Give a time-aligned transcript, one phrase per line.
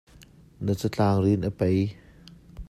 [0.65, 1.79] Na catlangrin a pei.